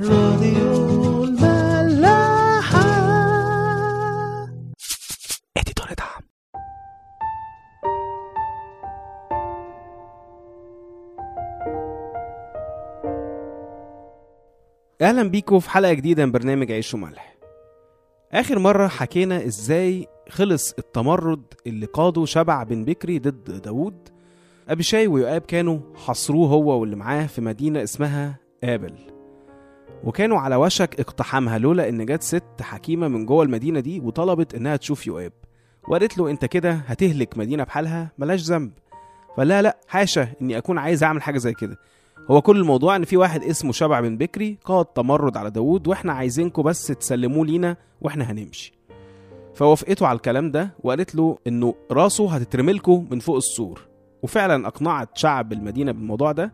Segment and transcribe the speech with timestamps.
[0.00, 2.80] راديو الملاحة.
[5.56, 6.22] اديتور دعم.
[15.00, 17.36] أهلا بيكم في حلقة جديدة من برنامج عيش وملح.
[18.32, 24.08] آخر مرة حكينا إزاي خلص التمرد اللي قاده شبع بن بكري ضد داوود.
[24.68, 28.94] ابيشاي ويؤاب كانوا حصروه هو واللي معاه في مدينة اسمها آبل.
[30.04, 34.76] وكانوا على وشك اقتحامها لولا إن جت ست حكيمة من جوه المدينة دي وطلبت إنها
[34.76, 35.32] تشوف يؤاب
[35.88, 38.72] وقالت له أنت كده هتهلك مدينة بحالها؟ ملاش ذنب.
[39.36, 41.76] فلا لا حاشا إني أكون عايز أعمل حاجة زي كده.
[42.30, 46.12] هو كل الموضوع إن في واحد اسمه شبع بن بكري قاد تمرد على داوود وإحنا
[46.12, 48.72] عايزينكم بس تسلموه لينا وإحنا هنمشي.
[49.54, 53.80] فوافقته على الكلام ده وقالت له إنه راسه هتترملكوا من فوق السور.
[54.22, 56.52] وفعلا أقنعت شعب المدينة بالموضوع ده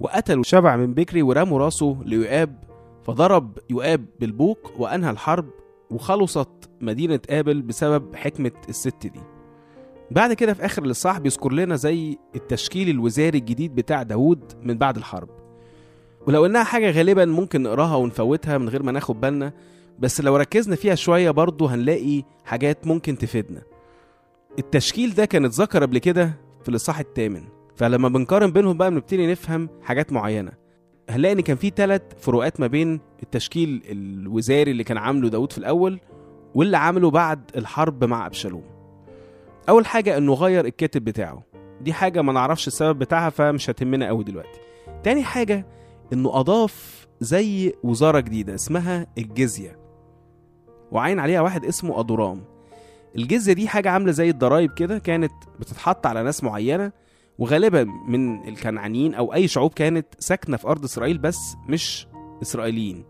[0.00, 2.56] وقتلوا شبع من بكري ورموا راسه ليؤاب
[3.04, 5.46] فضرب يؤاب بالبوق وأنهى الحرب
[5.90, 6.48] وخلصت
[6.80, 9.20] مدينة آبل بسبب حكمة الست دي.
[10.10, 14.96] بعد كده في آخر الإصحاح بيذكر لنا زي التشكيل الوزاري الجديد بتاع داوود من بعد
[14.96, 15.28] الحرب.
[16.26, 19.52] ولو انها حاجة غالبا ممكن نقراها ونفوتها من غير ما ناخد بالنا
[19.98, 23.62] بس لو ركزنا فيها شوية برضه هنلاقي حاجات ممكن تفيدنا.
[24.58, 27.42] التشكيل ده كان اتذكر قبل كده في الإصحاح الثامن
[27.76, 30.52] فلما بنقارن بينهم بقى بنبتدي نفهم حاجات معينة.
[31.10, 35.58] هنلاقي إن كان في ثلاث فروقات ما بين التشكيل الوزاري اللي كان عامله داوود في
[35.58, 36.00] الأول
[36.54, 38.62] واللي عمله بعد الحرب مع أبشالوم.
[39.68, 41.42] أول حاجة إنه غير الكاتب بتاعه.
[41.80, 44.60] دي حاجة ما نعرفش السبب بتاعها فمش هتهمنا قوي دلوقتي.
[45.02, 45.66] تاني حاجة
[46.12, 49.78] إنه أضاف زي وزارة جديدة اسمها الجزية.
[50.92, 52.44] وعين عليها واحد اسمه ادورام
[53.16, 56.92] الجزية دي حاجة عاملة زي الضرايب كده كانت بتتحط على ناس معينة
[57.38, 62.06] وغالبا من الكنعانيين أو أي شعوب كانت ساكنة في أرض إسرائيل بس مش
[62.42, 63.04] إسرائيليين.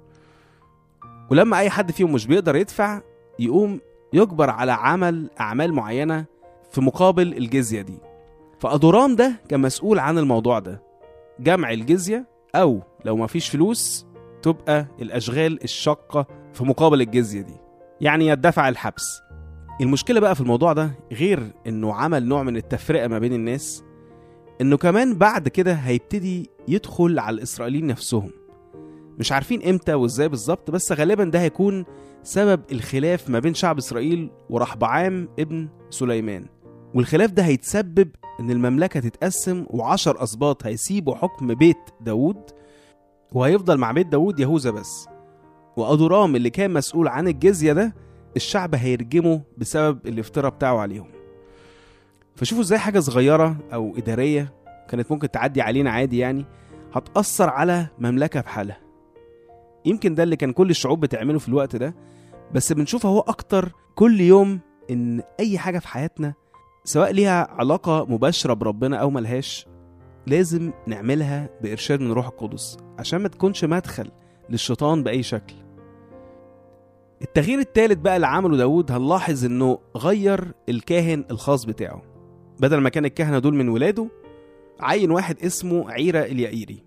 [1.30, 3.00] ولما أي حد فيهم مش بيقدر يدفع
[3.38, 3.80] يقوم
[4.12, 6.24] يجبر على عمل أعمال معينة
[6.70, 7.98] في مقابل الجزية دي.
[8.58, 10.82] فأدورام ده كان مسؤول عن الموضوع ده.
[11.40, 14.06] جمع الجزية أو لو ما فيش فلوس
[14.42, 17.56] تبقى الأشغال الشاقة في مقابل الجزية دي.
[18.00, 19.20] يعني يدفع الحبس.
[19.80, 23.83] المشكلة بقى في الموضوع ده غير إنه عمل نوع من التفرقة ما بين الناس.
[24.60, 28.30] إنه كمان بعد كده هيبتدي يدخل على الإسرائيليين نفسهم.
[29.18, 31.84] مش عارفين إمتى وإزاي بالظبط بس غالبا ده هيكون
[32.22, 36.46] سبب الخلاف ما بين شعب إسرائيل ورحبعام ابن سليمان.
[36.94, 38.08] والخلاف ده هيتسبب
[38.40, 42.50] إن المملكة تتقسم وعشر أسباط هيسيبوا حكم بيت داوود
[43.32, 45.08] وهيفضل مع بيت داوود يهوذا بس.
[45.76, 47.94] وأدورام اللي كان مسؤول عن الجزية ده
[48.36, 51.13] الشعب هيرجمه بسبب الافتراء بتاعه عليهم.
[52.36, 54.52] فشوفوا إزاي حاجة صغيرة أو إدارية
[54.88, 56.46] كانت ممكن تعدي علينا عادي يعني
[56.92, 58.80] هتأثر على مملكة بحالها.
[59.84, 61.94] يمكن ده اللي كان كل الشعوب بتعمله في الوقت ده
[62.54, 66.34] بس بنشوف أهو أكتر كل يوم إن أي حاجة في حياتنا
[66.84, 69.66] سواء ليها علاقة مباشرة بربنا أو ملهاش
[70.26, 74.10] لازم نعملها بإرشاد من روح القدس عشان ما تكونش مدخل
[74.50, 75.54] للشيطان بأي شكل.
[77.22, 82.02] التغيير الثالث بقى اللي عمله داود هنلاحظ إنه غير الكاهن الخاص بتاعه.
[82.60, 84.08] بدل ما كان الكهنه دول من ولاده
[84.80, 86.84] عين واحد اسمه عيرة اليائيري.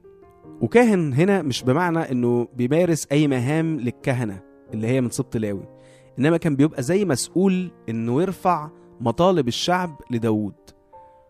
[0.62, 4.42] وكاهن هنا مش بمعنى إنه بيمارس أي مهام للكهنة
[4.74, 5.68] اللي هي من سبط لاوي
[6.20, 8.70] إنما كان بيبقى زي مسؤول إنه يرفع
[9.02, 10.54] مطالب الشعب لداود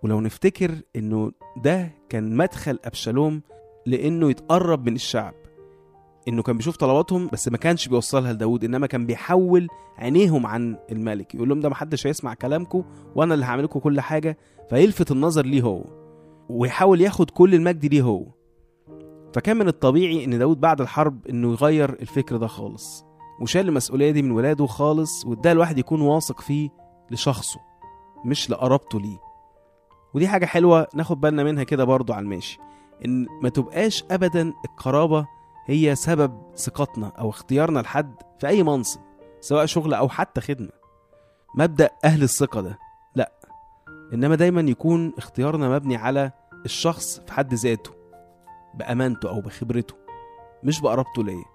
[0.03, 1.31] ولو نفتكر إنه
[1.63, 3.41] ده كان مدخل أبشالوم
[3.85, 5.33] لإنه يتقرب من الشعب.
[6.27, 9.67] إنه كان بيشوف طلباتهم بس ما كانش بيوصلها لداود إنما كان بيحول
[9.97, 11.35] عينيهم عن الملك.
[11.35, 12.83] يقول لهم ده محدش هيسمع كلامكم
[13.15, 14.37] وأنا اللي هعمل لكم كل حاجة.
[14.69, 15.83] فيلفت النظر ليه هو
[16.49, 18.25] ويحاول ياخد كل المجد ليه هو.
[19.33, 23.05] فكان من الطبيعي إن داود بعد الحرب إنه يغير الفكر ده خالص
[23.41, 26.69] وشال المسؤولية دي من ولاده خالص واداها الواحد يكون واثق فيه
[27.11, 27.59] لشخصه
[28.25, 29.17] مش لقرابته ليه.
[30.13, 32.59] ودي حاجة حلوة ناخد بالنا منها كده برضو على الماشي
[33.05, 35.27] إن ما تبقاش ابدا القرابة
[35.67, 38.99] هي سبب ثقتنا أو اختيارنا لحد في أي منصب
[39.41, 40.69] سواء شغل أو حتى خدمة.
[41.55, 42.77] مبدأ أهل الثقة ده
[43.15, 43.31] لأ
[44.13, 46.31] إنما دايما يكون اختيارنا مبني على
[46.65, 47.91] الشخص في حد ذاته
[48.73, 49.95] بأمانته أو بخبرته
[50.63, 51.45] مش بقرابته ليا.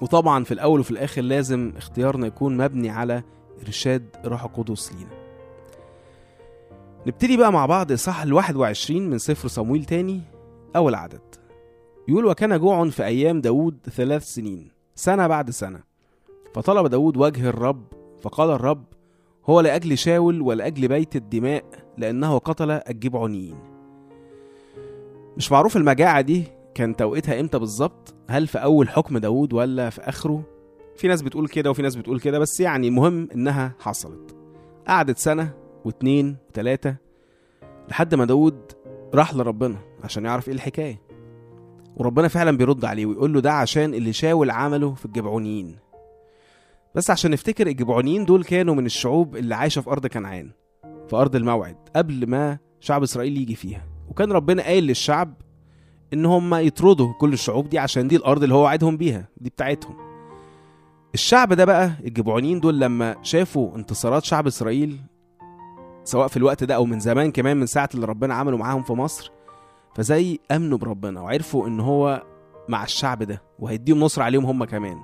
[0.00, 3.22] وطبعا في الأول وفي الآخر لازم اختيارنا يكون مبني على
[3.66, 5.20] إرشاد روح القدس لينا.
[7.06, 10.22] نبتدي بقى مع بعض اصحاح ال 21 من سفر صمويل تاني
[10.76, 11.39] أول عدد.
[12.10, 15.80] يقول وكان جوع في أيام داود ثلاث سنين سنة بعد سنة.
[16.54, 17.84] فطلب داود وجه الرب
[18.22, 18.84] فقال الرب
[19.46, 21.64] هو لأجل شاول ولأجل بيت الدماء
[21.98, 23.56] لأنه قتل الجبعونيين
[25.36, 30.00] مش معروف المجاعة دي كان توقيتها إمتى بالظبط؟ هل في أول حكم داود ولا في
[30.00, 30.42] آخره؟
[30.96, 34.36] في ناس بتقول كده وفي ناس بتقول كده بس يعني المهم إنها حصلت.
[34.88, 35.52] قعدت سنة
[35.84, 36.96] واتنين وتلاتة
[37.88, 38.72] لحد ما داود
[39.14, 41.09] راح لربنا عشان يعرف إيه الحكاية.
[42.00, 45.76] وربنا فعلا بيرد عليه ويقول له ده عشان اللي شاول عمله في الجبعونيين.
[46.94, 50.50] بس عشان نفتكر الجبعونيين دول كانوا من الشعوب اللي عايشة في أرض كنعان
[51.08, 53.84] في أرض الموعد قبل ما شعب إسرائيل يجي فيها.
[54.08, 55.34] وكان ربنا قايل للشعب
[56.12, 59.96] إن هم يطردوا كل الشعوب دي عشان دي الأرض اللي هو وعدهم بيها دي بتاعتهم.
[61.14, 65.00] الشعب ده بقى الجبعونيين دول لما شافوا انتصارات شعب إسرائيل
[66.04, 68.92] سواء في الوقت ده أو من زمان كمان من ساعة اللي ربنا عمله معاهم في
[68.92, 69.30] مصر
[70.00, 72.22] فزي أمنوا بربنا وعرفوا إن هو
[72.68, 74.98] مع الشعب ده وهيديهم نصر عليهم هم كمان.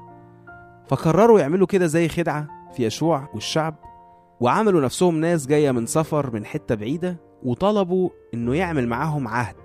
[0.88, 3.74] فقرروا يعملوا كده زي خدعة في يشوع والشعب
[4.40, 9.56] وعملوا نفسهم ناس جاية من سفر من حتة بعيدة وطلبوا إنه يعمل معاهم عهد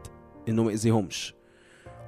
[0.49, 1.35] إنه ما يأذيهمش.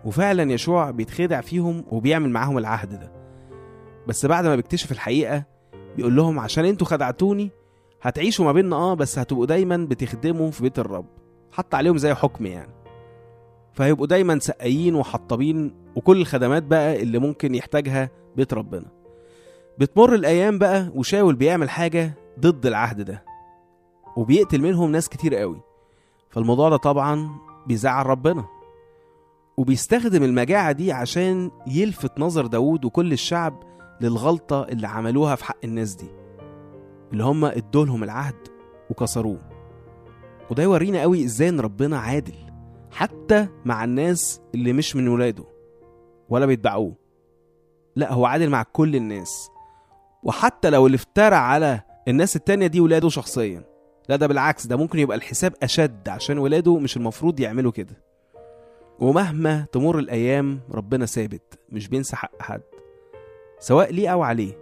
[0.06, 3.12] وفعلا يشوع بيتخدع فيهم وبيعمل معاهم العهد ده.
[4.08, 5.44] بس بعد ما بيكتشف الحقيقة
[5.98, 7.52] بيقول لهم عشان أنتوا خدعتوني
[8.02, 11.06] هتعيشوا ما بيننا آه بس هتبقوا دايما بتخدموا في بيت الرب.
[11.52, 12.83] حط عليهم زي حكم يعني.
[13.74, 18.86] فهيبقوا دايما سقايين وحطابين وكل الخدمات بقى اللي ممكن يحتاجها بيت ربنا.
[19.78, 23.24] بتمر الأيام بقى وشاول بيعمل حاجة ضد العهد ده
[24.18, 25.62] وبيقتل منهم ناس كتير قوي.
[26.30, 27.30] فالموضوع ده طبعا
[27.68, 28.46] بيزعل ربنا
[29.58, 33.64] وبيستخدم المجاعة دي عشان يلفت نظر داود وكل الشعب
[34.02, 36.08] للغلطة اللي عملوها في حق الناس دي
[37.12, 38.48] اللي هم ادولهم العهد
[38.90, 39.42] وكسروه.
[40.52, 42.34] وده يورينا قوي إزاي إن ربنا عادل.
[42.94, 45.44] حتى مع الناس اللي مش من ولاده
[46.30, 46.96] ولا بيتبعوه.
[47.96, 49.50] لا هو عادل مع كل الناس.
[50.24, 53.64] وحتى لو اللي افترى على الناس التانية دي ولاده شخصيا.
[54.10, 58.04] لا ده بالعكس ده ممكن يبقى الحساب أشد عشان ولاده مش المفروض يعملوا كده.
[59.00, 62.62] ومهما تمر الأيام ربنا ثابت مش بينسى حق حد
[63.60, 64.58] سواء ليه أو عليه.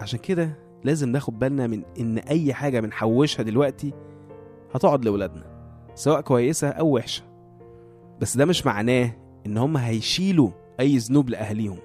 [0.00, 3.92] عشان كده لازم ناخد بالنا من إن أي حاجة بنحوشها دلوقتي
[4.74, 5.53] هتقعد لولادنا.
[5.94, 7.22] سواء كويسة أو وحشة.
[8.20, 10.50] بس ده مش معناه إن هم هيشيلوا
[10.80, 11.78] أي ذنوب لأهاليهم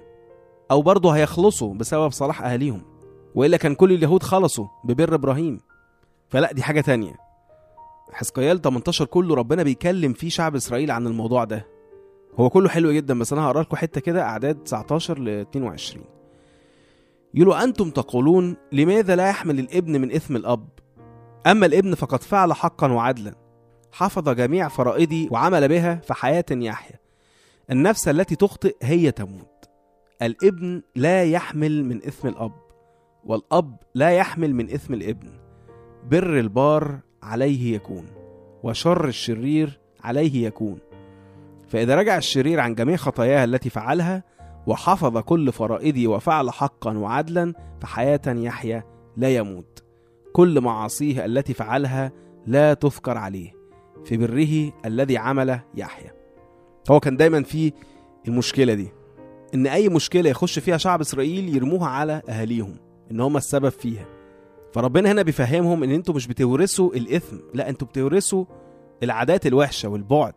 [0.70, 2.82] أو برضه هيخلصوا بسبب صلاح أهاليهم
[3.34, 5.60] وإلا كان كل اليهود خلصوا ببر إبراهيم.
[6.28, 7.14] فلا دي حاجة تانية.
[8.12, 11.66] حزقيال 18 كله ربنا بيكلم فيه شعب إسرائيل عن الموضوع ده.
[12.40, 16.04] هو كله حلو جدا بس أنا هقرأ لكم حتة كده أعداد 19 ل 22
[17.34, 20.68] يقولوا أنتم تقولون لماذا لا يحمل الإبن من إثم الأب؟
[21.46, 23.34] أما الإبن فقد فعل حقا وعدلا.
[23.92, 26.96] حفظ جميع فرائضي وعمل بها في حياة يحيى.
[27.70, 29.68] النفس التي تخطئ هي تموت.
[30.22, 32.52] الابن لا يحمل من إثم الأب
[33.24, 35.28] والأب لا يحمل من إثم الابن.
[36.10, 38.06] بر البار عليه يكون
[38.62, 40.78] وشر الشرير عليه يكون.
[41.68, 44.22] فإذا رجع الشرير عن جميع خطاياه التي فعلها
[44.66, 48.82] وحفظ كل فرائضي وفعل حقا وعدلا فحياة يحيى
[49.16, 49.84] لا يموت.
[50.32, 52.12] كل معاصيه التي فعلها
[52.46, 53.59] لا تذكر عليه.
[54.04, 56.10] في بره الذي عمل يحيى.
[56.90, 57.72] هو كان دايما في
[58.28, 58.88] المشكلة دي
[59.54, 62.76] إن أي مشكلة يخش فيها شعب إسرائيل يرموها على أهاليهم
[63.10, 64.06] إن هم السبب فيها.
[64.72, 68.44] فربنا هنا بيفهمهم إن أنتوا مش بتورثوا الإثم لا أنتوا بتورثوا
[69.02, 70.34] العادات الوحشة والبعد.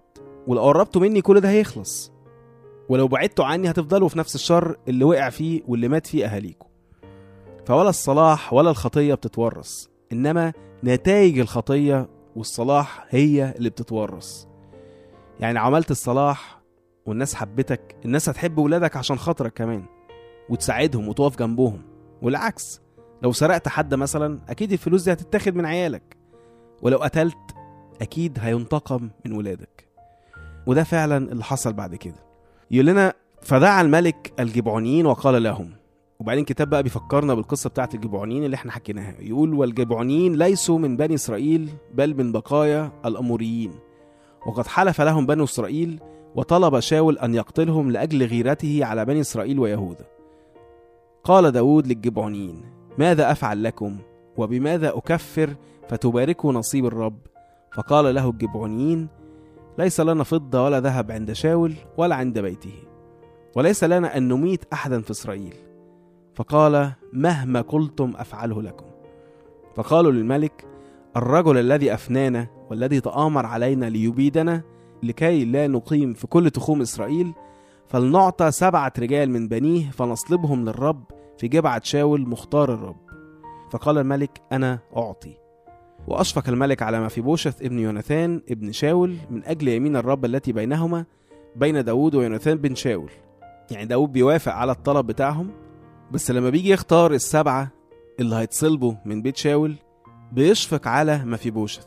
[0.47, 2.13] ولو قربتوا مني كل ده هيخلص.
[2.89, 6.67] ولو بعدتوا عني هتفضلوا في نفس الشر اللي وقع فيه واللي مات فيه أهاليكم
[7.65, 10.53] فولا الصلاح ولا الخطية بتتورث إنما
[10.83, 14.45] نتائج الخطية والصلاح هي اللي بتتورث.
[15.39, 16.59] يعني عملت الصلاح
[17.05, 19.85] والناس حبتك الناس هتحب ولادك عشان خاطرك كمان
[20.49, 21.81] وتساعدهم وتقف جنبهم.
[22.21, 22.81] والعكس
[23.21, 26.17] لو سرقت حد مثلا أكيد الفلوس دي هتتاخد من عيالك.
[26.81, 27.37] ولو قتلت
[28.01, 29.87] أكيد هينتقم من ولادك.
[30.67, 32.23] وده فعلا اللي حصل بعد كده.
[32.71, 35.73] يقول لنا فدعا الملك الجبعونيين وقال لهم
[36.19, 39.15] وبعدين الكتاب بقى بيفكرنا بالقصة بتاعت الجبعونيين اللي إحنا حكيناها.
[39.19, 43.71] يقول والجبعونيين ليسوا من بني إسرائيل بل من بقايا الأموريين.
[44.47, 45.99] وقد حلف لهم بنو إسرائيل
[46.35, 50.05] وطلب شاول أن يقتلهم لأجل غيرته على بني إسرائيل ويهوذا
[51.23, 52.61] قال داود للجبعونيين
[52.97, 53.97] ماذا أفعل لكم؟
[54.37, 55.49] وبماذا أكفر
[55.89, 57.17] فتباركوا نصيب الرب؟
[57.75, 59.07] فقال له الجبعونيين
[59.79, 62.73] ليس لنا فضة ولا ذهب عند شاول ولا عند بيته
[63.55, 65.53] وليس لنا أن نميت أحدا في إسرائيل.
[66.35, 68.85] فقال مهما قلتم أفعله لكم.
[69.75, 70.67] فقالوا للملك
[71.17, 74.61] الرجل الذي أفنانا والذي تآمر علينا ليبيدنا
[75.03, 77.33] لكي لا نقيم في كل تخوم إسرائيل
[77.87, 81.03] فلنعطى سبعة رجال من بنيه فنصلبهم للرب
[81.37, 82.97] في جبعة شاول مختار الرب.
[83.71, 85.37] فقال الملك أنا أعطي.
[86.07, 90.51] وأشفق الملك على ما في بوشث ابن يوناثان ابن شاول من أجل يمين الرب التي
[90.51, 91.05] بينهما
[91.55, 93.11] بين داود ويوناثان بن شاول.
[93.71, 95.62] يعني داود بيوافق على الطلب بتاعهم
[96.11, 97.71] بس لما بيجي يختار السبعة
[98.19, 99.75] اللي هيتصلبوا من بيت شاول
[100.31, 101.85] بيشفق على مفيبوشث.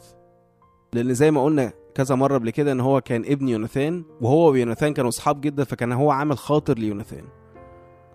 [0.92, 4.92] لأن زي ما قلنا كذا مرة قبل كده إن هو كان ابن يوناثان وهو ويوناثان
[4.94, 7.25] كانوا أصحاب جدا فكان هو عامل خاطر ليوناثان.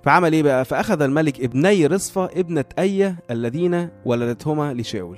[0.04, 5.18] فعمل إيه بقى؟ فأخذ الملك ابني رصفة ابنة أية الذين ولدتهما لشاول.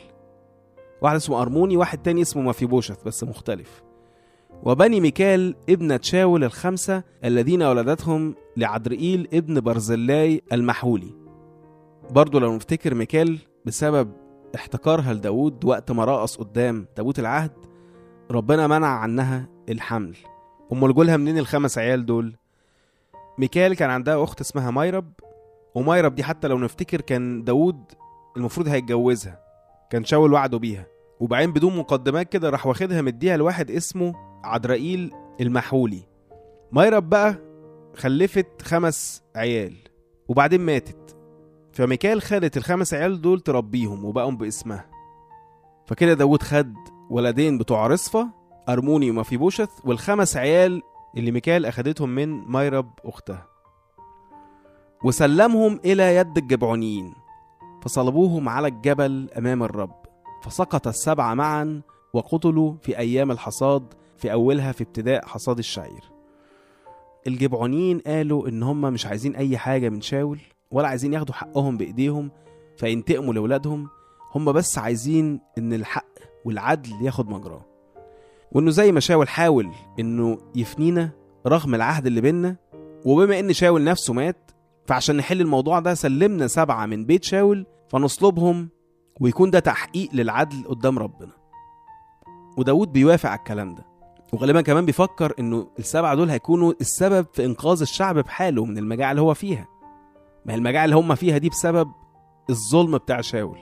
[1.02, 3.84] واحد اسمه أرموني واحد تاني اسمه مفيبوشث بس مختلف.
[4.66, 11.16] وبني ميكال ابنة شاول الخمسة الذين ولدتهم لعدرئيل ابن برزلاي المحولي.
[12.10, 14.12] برضو لو نفتكر ميكال بسبب
[14.56, 17.52] احتكارها لداود وقت ما رقص قدام تابوت العهد
[18.32, 20.16] ربنا منع عنها الحمل.
[20.72, 22.36] امال جولها منين الخمس عيال دول؟
[23.38, 25.14] ميكال كان عندها أخت اسمها مايرب
[25.76, 27.84] ومايرب دي حتى لو نفتكر كان داود
[28.38, 29.40] المفروض هيتجوزها
[29.90, 30.86] كان شاول وعده بيها
[31.20, 36.04] وبعدين بدون مقدمات كده راح واخدها مديها لواحد اسمه عدرائيل المحولي.
[36.72, 37.36] مايرب بقى
[37.96, 39.74] خلفت خمس عيال
[40.28, 41.18] وبعدين ماتت.
[41.72, 44.86] فميكال خدت الخمس عيال دول تربيهم وبقوا باسمها.
[45.86, 46.74] فكده داود خد
[47.10, 48.30] ولدين بتوع رصفة
[48.70, 50.82] أرموني ومفيبوشث والخمس عيال
[51.18, 53.48] اللي ميكال أخدتهم من مايرب أختها.
[55.04, 57.14] وسلمهم إلى يد الجبعونيين
[57.82, 59.96] فصلبوهم على الجبل أمام الرب.
[60.44, 61.82] فسقط السبعة معا
[62.14, 66.04] وقتلوا في أيام الحصاد في أولها في ابتداء حصاد الشعير.
[67.28, 70.40] الجبعونيين قالوا إن هم مش عايزين أي حاجة من شاول
[70.72, 72.32] ولا عايزين ياخدوا حقهم بإيديهم
[72.78, 73.88] فينتقموا لأولادهم
[74.36, 76.06] هم بس عايزين إن الحق
[76.46, 77.66] والعدل ياخد مجراه.
[78.52, 81.10] وإنه زي ما شاول حاول إنه يفنينا
[81.48, 82.56] رغم العهد اللي بينا
[83.06, 84.52] وبما إن شاول نفسه مات
[84.86, 88.70] فعشان نحل الموضوع ده سلمنا سبعة من بيت شاول فنصلبهم
[89.22, 91.32] ويكون ده تحقيق للعدل قدام ربنا.
[92.58, 93.93] وداود بيوافق على الكلام ده.
[94.34, 99.22] وغالبا كمان بيفكر إنه السبعة دول هيكونوا السبب في إنقاذ الشعب بحاله من المجاعة اللي
[99.22, 99.68] هو فيها.
[100.46, 101.92] ما هي المجاعة اللي هم فيها دي بسبب
[102.50, 103.58] الظلم بتاع شاول.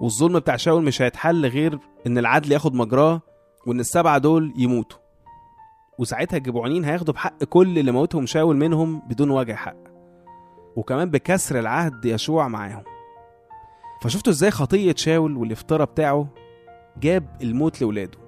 [0.00, 3.20] والظلم بتاع شاول مش هيتحل غير إن العدل ياخد مجراه
[3.66, 4.98] وإن السبعة دول يموتوا.
[5.98, 9.76] وساعتها الجبعونين هياخدوا بحق كل اللي موتهم شاول منهم بدون وجه حق.
[10.76, 12.84] وكمان بكسر العهد يشوع معاهم.
[14.02, 16.28] فشفتوا إزاي خطية شاول والافتراء بتاعه
[17.00, 18.27] جاب الموت لولاده؟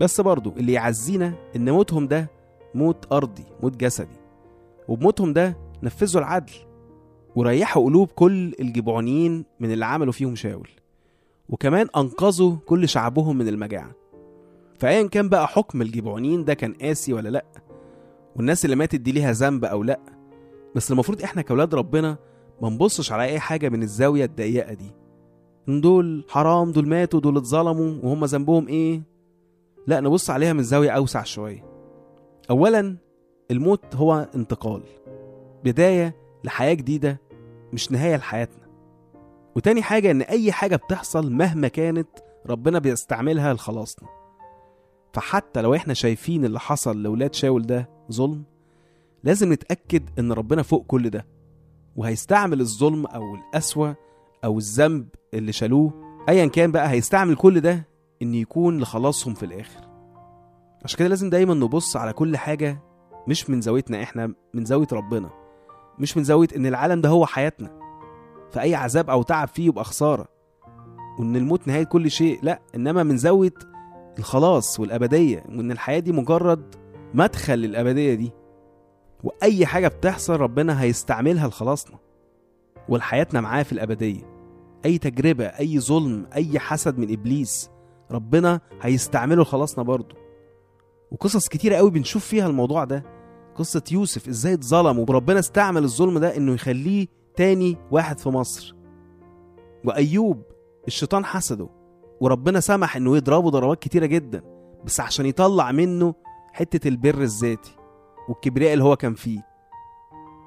[0.00, 2.30] بس برضو اللي يعزينا إن موتهم ده
[2.74, 4.16] موت أرضي موت جسدي.
[4.88, 6.52] وبموتهم ده نفذوا العدل
[7.36, 10.68] وريحوا قلوب كل الجبعونيين من اللي عملوا فيهم شاول.
[11.48, 13.90] وكمان أنقذوا كل شعبهم من المجاعة.
[14.78, 17.44] فايا كان بقى حكم الجبعونيين ده كان قاسي ولا لأ؟
[18.36, 20.00] والناس اللي ماتت دي ليها ذنب أو لأ؟
[20.74, 22.16] بس المفروض إحنا كأولاد ربنا
[22.62, 24.90] ما نبصش على أي حاجة من الزاوية الضيقة دي.
[25.68, 29.02] إن دول حرام دول ماتوا دول اتظلموا وهم ذنبهم إيه؟
[29.86, 31.64] لا نبص عليها من زاوية أوسع شوية.
[32.50, 32.96] اولا
[33.50, 34.82] الموت هو انتقال
[35.64, 37.20] بداية لحياة جديدة
[37.72, 38.64] مش نهاية لحياتنا.
[39.56, 42.08] وتاني حاجة إن أي حاجة بتحصل مهما كانت
[42.46, 44.08] ربنا بيستعملها لخلاصنا.
[45.12, 48.44] فحتى لو إحنا شايفين اللي حصل لولاد شاول ده ظلم
[49.24, 51.26] لازم نتأكد إن ربنا فوق كل ده.
[51.96, 53.96] وهيستعمل الظلم أو القسوة
[54.44, 55.92] أو الذنب اللي شالوه
[56.28, 57.88] أيا كان بقى هيستعمل كل ده
[58.22, 59.80] إن يكون لخلاصهم في الآخر.
[60.84, 62.78] عشان كده لازم دايما نبص على كل حاجة
[63.28, 65.30] مش من زاويتنا إحنا من زاوية ربنا
[65.98, 67.70] مش من زاوية إن العالم ده هو حياتنا.
[68.52, 70.28] فأي عذاب أو تعب فيه يبقى خسارة.
[71.18, 73.54] وإن الموت نهاية كل شيء لأ إنما من زاوية
[74.18, 76.74] الخلاص والأبدية وإن الحياة دي مجرد
[77.14, 78.32] مدخل للأبدية دي.
[79.24, 81.98] وأي حاجة بتحصل ربنا هيستعملها لخلاصنا.
[82.88, 84.22] ولحياتنا معاه في الأبدية.
[84.84, 87.70] أي تجربة أي ظلم أي حسد من إبليس
[88.10, 90.16] ربنا هيستعمله لخلاصنا برضه.
[91.10, 93.04] وقصص كتيرة قوي بنشوف فيها الموضوع ده.
[93.54, 97.06] قصة يوسف إزاي اتظلم وربنا استعمل الظلم ده إنه يخليه
[97.36, 98.74] تاني واحد في مصر.
[99.84, 100.42] وأيوب
[100.86, 101.68] الشيطان حسده
[102.20, 104.42] وربنا سمح إنه يضربه ضربات كتيرة جدا
[104.84, 106.14] بس عشان يطلع منه
[106.52, 107.76] حتة البر الذاتي
[108.28, 109.46] والكبرياء اللي هو كان فيه.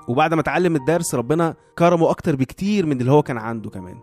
[0.08, 3.98] وبعد ما اتعلم الدرس ربنا كرمه أكتر بكتير من اللي هو كان عنده كمان.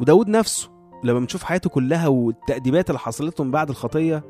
[0.00, 0.70] وداود نفسه
[1.04, 4.24] لما بنشوف حياته كلها والتأديبات اللي حصلت له من بعد الخطية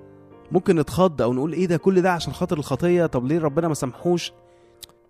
[0.52, 3.74] ممكن نتخض أو نقول إيه ده كل ده عشان خاطر الخطية؟ طب ليه ربنا ما
[3.74, 4.32] سامحوش؟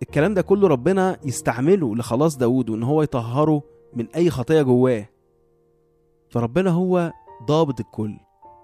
[0.01, 5.09] الكلام ده كله ربنا يستعمله لخلاص داود وإن هو يطهره من أي خطية جواه.
[6.29, 7.11] فربنا هو
[7.45, 8.17] ضابط الكل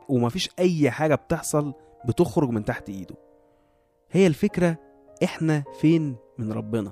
[0.10, 1.74] ومفيش أي حاجة بتحصل
[2.08, 3.16] بتخرج من تحت إيده.
[4.12, 4.78] هي الفكرة
[5.24, 6.92] إحنا فين من ربنا؟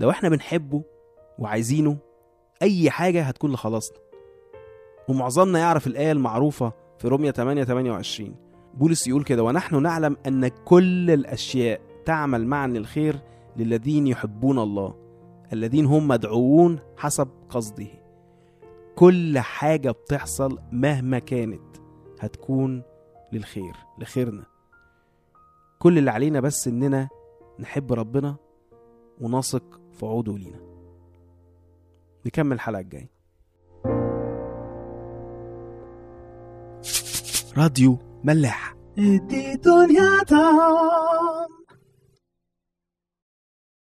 [0.00, 0.82] لو إحنا بنحبه
[1.38, 1.96] وعايزينه
[2.62, 3.98] أي حاجة هتكون لخلاصنا.
[5.08, 8.34] ومعظمنا يعرف الآية المعروفة في رومية 8 28
[8.74, 13.20] بولس يقول كده ونحن نعلم أن كل الأشياء تعمل معا للخير
[13.56, 14.94] للذين يحبون الله
[15.52, 17.86] الذين هم مدعوون حسب قصده.
[18.96, 21.76] كل حاجة بتحصل مهما كانت
[22.20, 22.82] هتكون
[23.32, 24.44] للخير لخيرنا.
[25.78, 27.08] كل اللي علينا بس إننا
[27.58, 28.36] نحب ربنا
[29.20, 30.60] ونثق في وعوده لينا.
[32.26, 33.15] نكمل الحلقة الجاية.
[37.56, 38.76] راديو ملاح.